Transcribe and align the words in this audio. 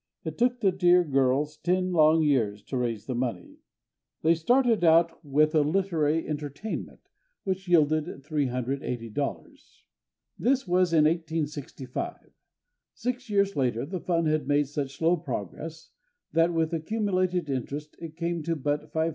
It 0.23 0.35
took 0.35 0.61
the 0.61 0.71
dear 0.71 1.03
girls 1.03 1.57
ten 1.57 1.91
long 1.91 2.23
years 2.23 2.63
to 2.63 2.77
raise 2.77 3.05
the 3.05 3.13
money. 3.13 3.59
They 4.23 4.33
started 4.33 4.83
out 4.83 5.23
with 5.23 5.53
a 5.53 5.61
"literary 5.61 6.27
entertainment" 6.27 7.01
which 7.43 7.67
yielded 7.67 8.05
$380. 8.05 8.81
This 10.39 10.67
was 10.67 10.91
in 10.91 11.03
1865. 11.05 12.31
Six 12.95 13.29
years 13.29 13.55
later 13.55 13.85
the 13.85 13.99
fund 13.99 14.25
had 14.25 14.47
made 14.47 14.67
such 14.67 14.97
slow 14.97 15.17
progress 15.17 15.91
that, 16.33 16.51
with 16.51 16.73
accumulated 16.73 17.47
interest, 17.47 17.95
it 17.99 18.17
came 18.17 18.41
to 18.41 18.55
but 18.55 18.91
$587. 18.91 19.09